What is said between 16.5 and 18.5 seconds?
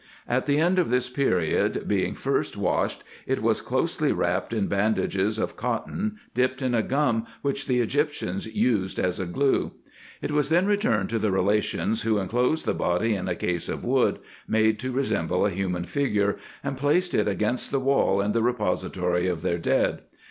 and placed it against the wall in the